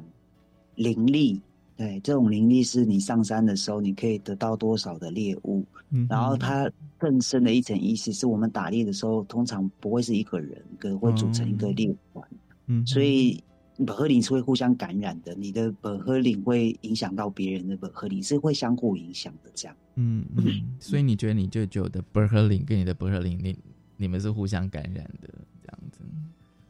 [0.76, 1.42] 灵力。
[1.78, 5.66] 对，这种灵力是你上山的时候，你可以得到多少的猎物。
[6.10, 12.28] 然后它更深的一层意思是我们打猎的时候，通常不会是一个人，可能会组成一个猎团。
[12.68, 13.42] 嗯，所以。
[13.86, 19.76] 本和林是会互相感染的，你的本和林会影响到别人的本和林是会相互影响的，这样。
[19.96, 20.44] 嗯嗯，
[20.80, 23.58] 所以你觉得你舅舅的本和林跟你的本和林，你
[23.98, 25.30] 你们是互相感染的
[25.62, 26.00] 这样子？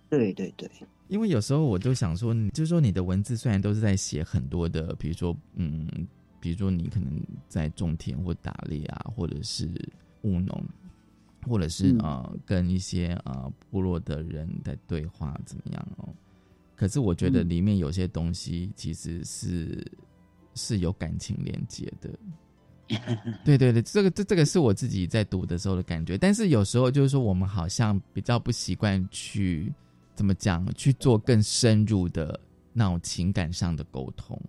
[0.09, 0.69] 对对对，
[1.07, 5.87] 因为有时候我就想说，就是说你的文字虽然都是在写很多的，比如说嗯，
[6.39, 9.69] 比如说你可能在种田或打猎啊，或者是
[10.23, 10.63] 务农，
[11.47, 16.09] 或者是呃跟一些呃部落的人在对话，怎么样哦？
[16.79, 19.85] 可是我觉得里面有些东西其实是
[20.55, 22.09] 是有感情连接的，
[23.43, 26.17] 对对对，这个这这个是我自己在读的时候的感觉。
[26.17, 29.73] 但是有时候就是说，我们好像比较不习惯去
[30.15, 32.39] 怎么讲去做更深入的
[32.71, 34.41] 那种情感上的沟通，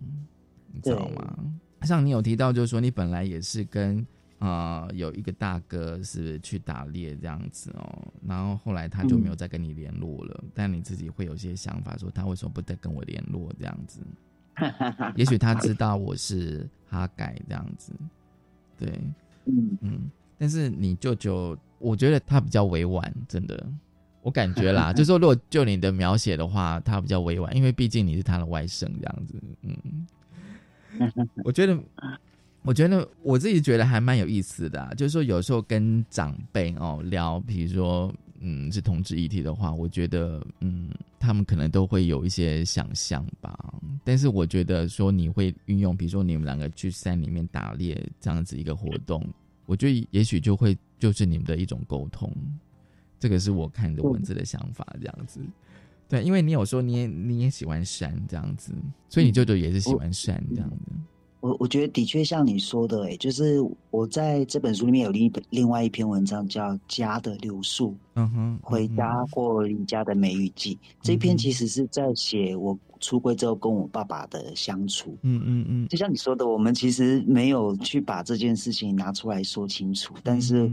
[0.71, 1.37] 你知道吗？
[1.81, 4.07] 像你有提到，就是说你本来也是跟。
[4.41, 10.43] 啊，有一个大哥是去打猎这样子哦，然后后来他就没有再跟你联络了。
[10.55, 14.01] 但你自己会有些想法，说他为什么不再跟我联络这样子？
[15.15, 17.93] 也许他知道我是哈改这样子，
[18.79, 18.99] 对，
[19.45, 20.11] 嗯嗯。
[20.39, 23.63] 但是你舅舅，我觉得他比较委婉，真的，
[24.23, 30.07] 我感觉啦， 就说如果就你的描写的话，他比较委婉，因为毕竟你是他的外甥这样子，嗯，
[31.45, 31.77] 我觉得。
[32.63, 40.89] 我觉得我自己觉得还蛮有意思的，就是说有时候跟长辈哦聊，比如说嗯是同志议题的话，我觉得嗯
[41.19, 43.73] 他们可能都会有一些想象吧。
[44.03, 49.27] 但是我觉得说你会运用，比如说你们两个去山里面打猎这样子一个活动，
[49.65, 52.31] 我觉得也许就会就是你们的一种沟通。
[53.19, 55.39] 这个是我看的文字的想法，这样子。
[56.09, 58.73] 对，因为你有说你也你也喜欢山这样子，
[59.09, 60.91] 所以你舅舅也是喜欢山这样子。
[61.41, 70.77] 我我觉得的确像你说的、欸，就是我在这本书里面有另一本另外一篇文章叫《家的流速》，嗯哼，回家或离家的梅雨季。
[71.01, 75.17] 这篇其实是在写我出柜之后跟我爸爸的相处。
[75.23, 80.71] 嗯嗯嗯，就像你说的，我们其实没有去把这件事情拿出来说清楚，但是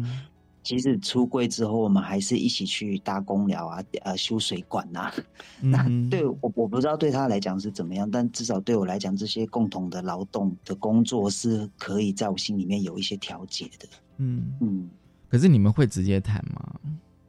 [0.59, 5.11] 嗯其实出柜之后，我们还是一起去搭公寮啊，呃，修水管呐、
[5.63, 13.89] 那嗯对我我不知道对他来讲是怎么样，但至少对我来讲，这些共同的劳动的工作是可以在我心里面有一些调节的。
[14.19, 14.91] 嗯嗯，
[15.31, 16.75] 可是你们会直接谈吗？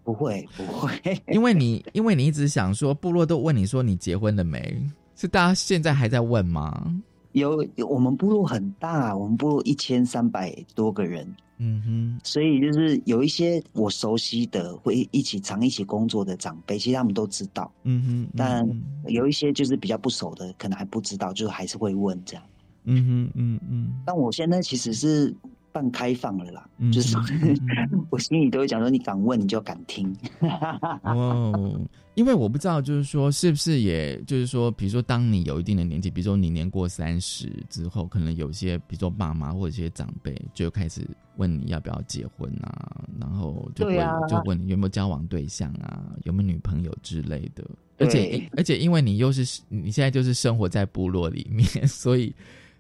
[0.04, 4.82] 不会不会，因为你因为你一直想说，部落都问你说你结婚了没？
[5.16, 6.94] 是大家现在还在问吗？
[7.34, 17.70] 有有我们部落很大，我们部落一千三百多个人，嗯哼，所以就是有一些我熟悉的，会一起常一起工作的长辈，其实他们都知道。
[17.84, 18.66] 嗯哼，但
[19.08, 22.44] 有一些就是比较不熟的，可能还不知道，就是还是会问这样。
[22.86, 25.36] 嗯哼，嗯嗯，但我现在其实是
[25.72, 27.16] 半开放了啦，嗯就是
[28.10, 30.16] 我心里都会讲说，你敢问你就敢听。
[31.04, 31.80] 哦，
[32.16, 41.08] 因为我不知道，就是说，是不是也就是说，比如说，当你有一定的年纪，比如说你年过三十之后，可能有些，比如说爸妈或者一些长辈就开始
[41.38, 47.64] 问你要不要结婚啊，然后就问、啊就问你有没有交往对象啊，有没有女朋友之类的。
[48.00, 52.34] 而且而且，因为你又是你现在就是生活在部落里面， 所以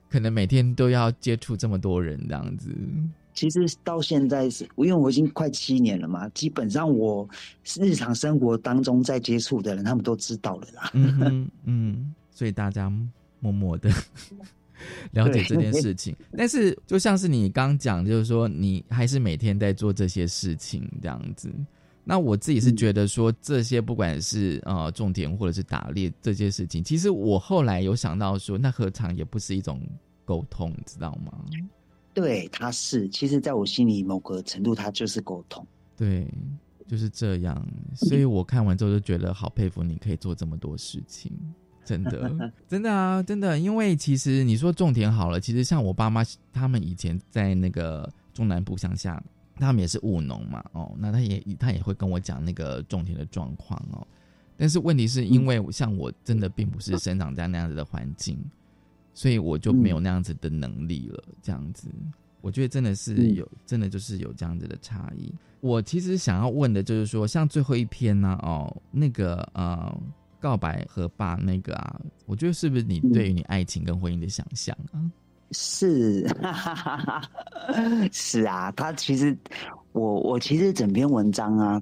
[0.09, 2.75] 可能每天都要接触这么多人这样子。
[3.33, 7.27] 其实到现在是，因为我已经快七年了嘛，基本上我
[7.79, 10.91] 日常生活当中在接触的人，他们都知道了啦。
[10.93, 12.91] 嗯嗯，所以大家
[13.39, 13.89] 默默的
[15.11, 16.13] 了解这件事情。
[16.35, 21.49] 但是就像是你刚讲，就是说你还是每天在做这些事情这样子。
[22.09, 29.79] 那我自己是觉得说，这些不管是呃种田或者是打猎这些事情，其实我后来有想到说，那何尝也不是一种
[30.25, 31.31] 沟通，你知道吗？
[32.11, 35.63] 对，他是，其实在我心里某个程度，他就是沟通。
[35.95, 36.27] 对，
[36.87, 37.63] 就是这样。
[37.95, 41.31] 所以我看完之后就觉得好佩服你，可以做这么多事情，
[41.85, 43.59] 真的， 真的啊，真的。
[43.59, 49.23] 因为其实你说种田好了，其实像我爸妈他们以前在那个中南部乡下，
[49.59, 54.07] 他们也是务农嘛，哦，那他也他也会跟我讲那个种田的状况哦。
[54.57, 58.37] 但是问题是因为像我真的并不是生长在那样子的环境，
[59.13, 61.23] 所以我就没有那样子的能力了。
[61.41, 61.87] 这样子，
[62.41, 65.33] 我觉得真的是有，真的就是有这样子的差异。
[65.61, 70.01] 我其实想要问的就是说，像最后一篇呢、哦，那个呃，
[70.39, 74.99] 告白和爸那个啊，我觉得是不是你对于你爱情跟婚姻的想象啊？
[75.51, 76.27] 是，
[78.11, 79.35] 是啊，他其实
[79.91, 81.81] 我我其实整篇文章啊，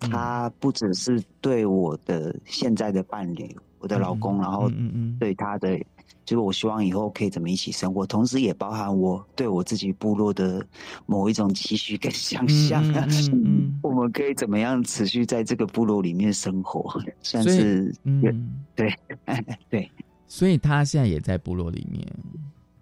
[0.00, 4.70] 他不只是对我的现在的伴侣，我的老公，然后
[5.18, 5.76] 对他的，
[6.24, 10.64] 就是我希望以后可以怎么一起生活，同时也包含我对我自己部落的
[11.06, 13.06] 某一种期许跟想象啊，
[13.82, 18.94] 我们可以怎么样持续在这个部落里面生活，算是嗯，对
[19.68, 19.90] 对。
[20.30, 22.06] 所以他现在也在部落里面，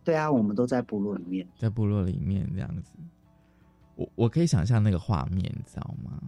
[0.06, 1.44] 对啊，我们都在部落里面。
[1.58, 2.92] 在部落里面这样子，
[3.96, 6.22] 我我可以想象那个画面，你知道吗？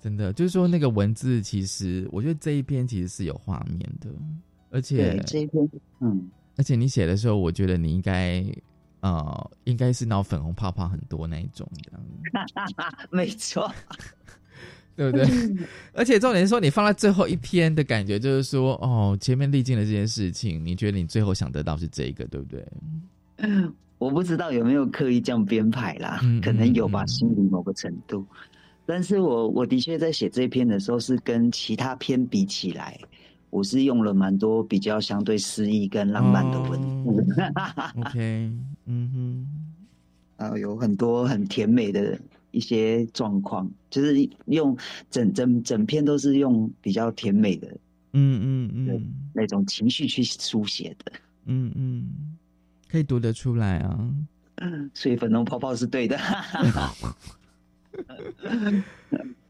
[0.00, 4.08] 真的，就是说那个文字，其实我觉得这一篇其实是有画面的，
[4.70, 5.70] 而且对这一篇，
[6.00, 8.42] 嗯，而且你写的时候，我觉得你应该
[9.00, 12.00] 呃，应该是闹粉红泡泡很多那一种这样
[12.66, 12.74] 子，
[13.14, 13.70] 没错，
[14.96, 15.26] 对不对？
[15.94, 22.66] 而且重点是说，你放在最后一篇的感觉，就是说，哦，前面历经了这件事情，你觉得你最后想得到是这个，对不对？
[23.98, 28.26] 我不知道有没有刻意这样编排啦，嗯可能有吧，心里某个程度。
[28.84, 32.98] 但是我我的确在写这篇的时候，是跟其他篇比起来，
[33.50, 37.42] 我是用了蛮多比较相对诗意跟浪漫的文字。
[38.00, 38.50] OK，
[38.86, 39.46] 嗯哼，
[40.36, 42.18] 然后有很多很甜美的
[42.52, 44.76] 一些状况，就是用
[45.10, 47.66] 整整整篇都是用比较甜美的
[48.12, 51.12] 嗯嗯嗯那种情绪去书写的。
[51.46, 52.36] 嗯嗯，
[52.88, 54.08] 可以读得出来啊。
[54.94, 56.16] 所以粉红泡泡是对的。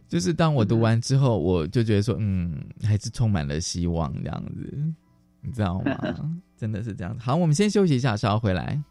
[0.08, 4.92] 就是当我读完之后，我就觉得说，嗯，还是充满了希望这样子，
[5.40, 5.98] 你知道吗？
[6.56, 7.20] 真的是这样子。
[7.20, 8.82] 好，我们先休息一下，稍后回来。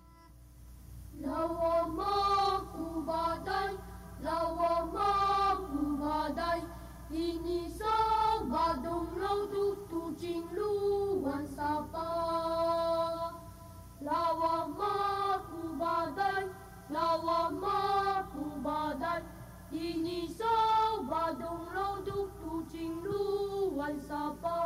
[16.92, 19.24] Lawama kubadat
[19.72, 20.28] Ini
[21.08, 24.60] badung loduk tucing luan sapa.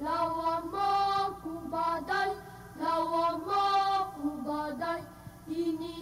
[0.00, 2.40] Lawama kubadat
[2.80, 3.64] Lawama
[4.16, 5.04] kubadat
[5.44, 6.00] Ini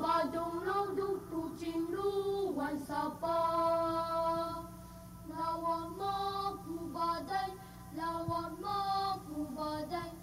[0.00, 3.36] badung loduk tucing luan sapa.
[5.28, 6.16] Lawama
[6.64, 7.52] kubadat
[7.92, 8.80] Lawama
[9.28, 10.21] kubadat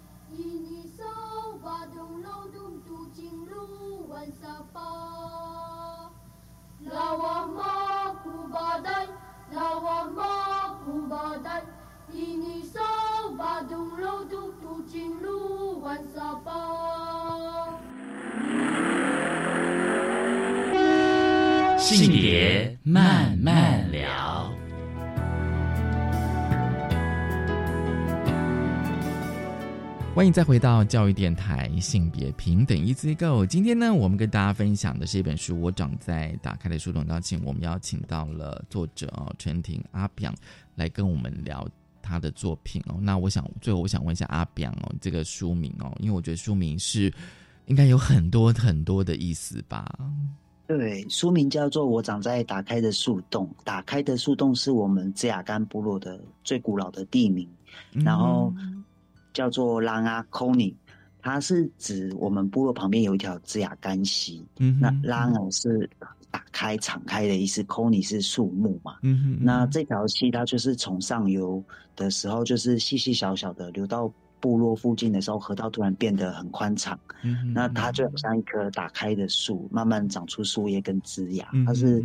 [21.96, 24.39] 性别慢慢聊。
[30.12, 33.46] 欢迎再回到教育电台性别平等 Easy Go。
[33.46, 37.04] 今天呢，我们跟大家分享的是一本书《我长在打开的树洞》。
[37.08, 40.34] 邀请我们邀请到了作者哦，陈婷阿表
[40.74, 41.66] 来跟我们聊
[42.02, 42.96] 他的作品哦。
[43.00, 47.10] 那我想最后我想问一下阿表哦，这个书名哦，因为我觉得书名是
[47.66, 49.86] 应该有很多很多的意思吧？
[50.66, 53.48] 对，书名叫做《我长在打开的树洞》。
[53.64, 57.48] 打开的树洞是我们芝雅干部落的最古老的地名，
[57.92, 58.52] 然后。
[59.32, 60.76] 叫做拉阿科尼，
[61.20, 64.44] 它是指我们部落旁边有一条枝雅干溪。
[64.58, 65.88] 嗯，那拉阿是
[66.30, 68.96] 打开、敞开的意思，科尼是树木嘛。
[69.02, 71.62] 嗯哼，那这条溪它就是从上游
[71.96, 76.98] 的时候，就是细细小小的流到部落附近的时候，河道突然变得很宽敞。
[77.22, 81.48] 嗯那它就好像一棵打开的树，慢慢长出树叶跟枝芽。
[81.66, 82.04] 它是。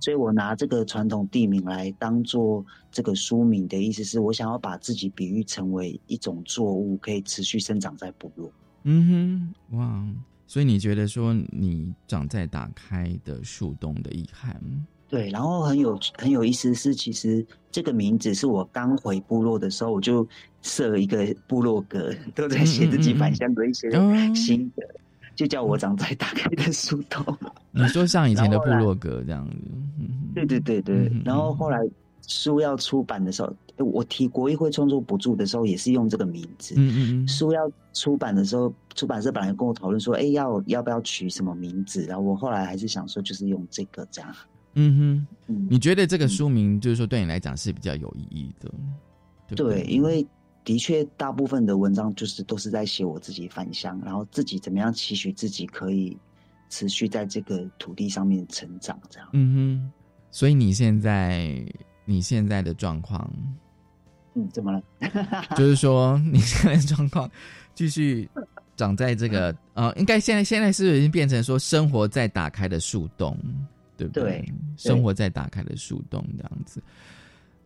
[0.00, 8.50] 所以我拿这个传统地名来当做这个书名的意思，是我想要把自己比喻成为一种作物，可以持续生长在部落。
[8.84, 10.06] 嗯哼，哇！
[10.46, 14.60] 所以你觉得说你长在打开的树洞的遗憾？
[15.08, 20.26] 对，然后很有很有意思是，其实这个名字是我刚回部落的时候，我就
[20.62, 23.90] 设一个部落格，都在写自己返乡的一些
[24.34, 24.82] 心得。
[25.40, 27.24] 就叫我长在打开的书洞。
[27.72, 29.56] 你说像以前的部落格这样子？
[30.34, 31.10] 对对对对。
[31.24, 31.78] 然后后来
[32.26, 36.74] 书要出版的时候，我提国议会创作补助的时候，也是用这个名字。
[36.76, 37.28] 嗯嗯嗯。
[37.28, 42.04] 书要出版的时候，出版社本来跟我讨论说，哎，要要不要取什么名字？
[42.04, 44.30] 然后我后来还是想说，就是用这个这样。
[44.74, 45.56] 嗯哼。
[45.70, 48.70] 你觉得这个书名就是说对你来讲是比较有意义的？
[49.56, 50.26] 对，因为。
[50.64, 56.16] 的确，大部分的文章就是都是在写我自己返乡，然后自己怎么样期许自己可以
[56.68, 59.28] 持续在这个土地上面成长，这样。
[59.32, 59.92] 嗯哼。
[60.30, 61.60] 所以你现在
[62.04, 63.28] 你现在的状况，
[64.34, 64.82] 嗯，怎么了？
[65.56, 67.28] 就是说你现在状况
[67.74, 68.28] 继续
[68.76, 73.36] 长在这个呃，应该现在现在是已经变成说生活在打开的树洞，
[73.96, 74.44] 对不对？
[74.76, 76.80] 生活在打开的树洞这样子。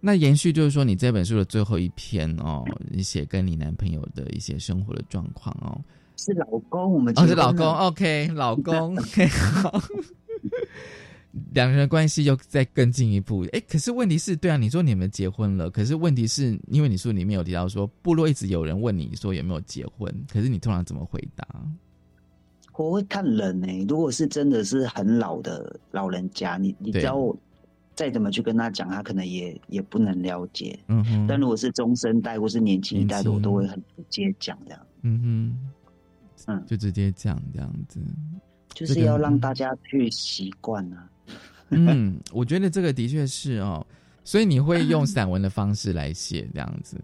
[0.06, 5.80] 那延续就是说，你这本书的最后一篇哦，你写跟你男朋友的一些生活的状况哦，
[6.18, 9.82] 是老公，我们哦是老公，OK，老公， OK，好，
[11.54, 13.46] 两人的关系又再更进一步。
[13.52, 21.48] 哎，可是问题是对啊，你说你们结婚了，可是问题是因为你书里面有提到说，部落一直有人问你说有没有结婚，可是你通常怎么回答？
[22.76, 27.34] 我会看人呢，如果是真的是很老的老人家，你你知道我。
[27.94, 30.78] 再怎么去跟他讲，他可能也也不能了解。
[30.88, 31.26] 嗯哼。
[31.26, 34.86] 但如果是中生代或是年轻一代的，我都会很直接讲这样。
[35.02, 35.70] 嗯哼。
[36.46, 37.98] 嗯，就直接讲这样子，
[38.74, 41.08] 就是要让大家去习惯啊。
[41.70, 43.86] 嗯，我觉得这个的确是哦，
[44.24, 47.00] 所以你会用散文的方式来写这样子。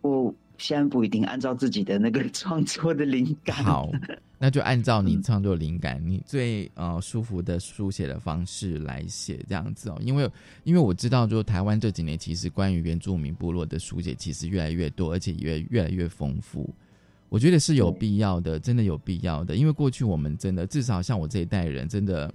[0.00, 3.54] 我现在不一定按照自己的那个创作的灵感。
[3.62, 3.88] 好。
[4.40, 9.98] 那就按照你创作灵感，你最呃舒服的书写的方式来写这样子哦。
[10.00, 10.30] 因为
[10.62, 16.72] 因为我知道，就台湾这几年其实关于原住民部落的书写其实越来越多，而且越越来越丰富。
[17.28, 19.56] 我觉得是有必要的，真的有必要的。
[19.56, 22.32] 因为过去我们真的至少像我这一代人，真的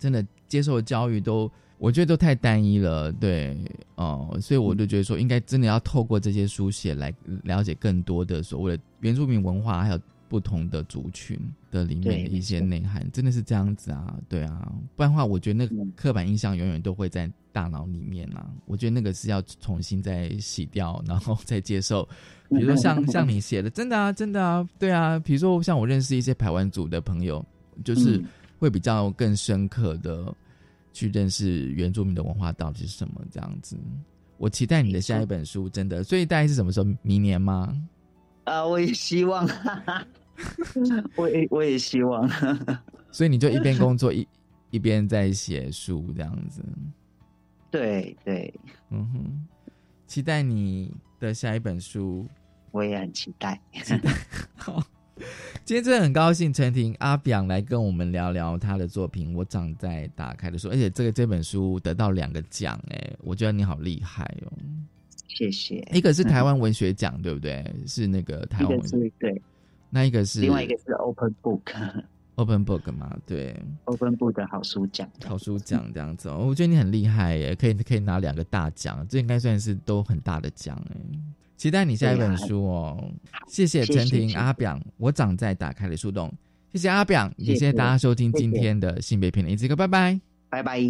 [0.00, 3.56] 真的接受的教育都我觉得都太单一了，对
[3.94, 7.14] 哦，所以我就觉得说，应该真的要透过这些书写来
[7.44, 10.00] 了解更多的所谓的原住民文化，还有。
[10.30, 11.36] 不同的族群
[11.72, 14.16] 的里面的一些内涵，真的是这样子啊？
[14.28, 18.48] 对啊，不然的话，我觉得那个刻板印象永远都会在大脑里面啊。
[18.64, 22.08] 我觉得那个是要重新再洗掉，然后再接受。
[22.48, 25.18] 比如说像像你写的，真的啊，真的啊，对啊。
[25.18, 27.44] 比如说像我认识一些台湾族的朋友，
[27.84, 28.22] 就是
[28.60, 30.32] 会比较更深刻的
[30.92, 33.76] 去认识原住民的文化到底是什么这样子。
[34.38, 36.04] 我期待你的下一本书，真的。
[36.04, 36.88] 所以大概是什么时候？
[37.02, 37.76] 明年吗？
[38.44, 39.46] 啊，我也希望。
[41.16, 42.28] 我也我也希望，
[43.10, 44.26] 所以你就一边工作一
[44.70, 46.62] 一边在写书这样子。
[47.70, 48.52] 对对，
[48.90, 49.46] 嗯哼，
[50.06, 52.26] 期待你的下一本书。
[52.72, 53.60] 我也很期待。
[53.72, 54.12] 期待。
[54.56, 54.82] 好，
[55.64, 59.34] 今天真的很高兴，陈婷阿表来跟我们聊聊他的作品。
[59.34, 64.52] 我长在打开的书，而且这个这本书得到两个奖，哎，我觉得你好厉害哦。
[65.26, 65.86] 谢谢。
[65.92, 67.64] 一个是台湾文学奖，对不对？
[67.86, 69.42] 是那个台湾文学对。
[69.90, 80.96] 那一个是另外一个是 Open Book，Open Book 嘛，对，Open Book 的好书奖，好书奖这样子，我觉得你很厉害耶，可以可以拿两个大奖，这应该算是都很大的奖哎。
[81.56, 83.12] 期待你下一本书哦，
[83.46, 86.32] 谢谢陈婷阿表，我长在打开的树洞，
[86.72, 87.66] 谢谢阿表，也谢。
[87.66, 90.18] 谢大家收听今天的性别平等一次课，拜拜，
[90.48, 90.80] 拜拜。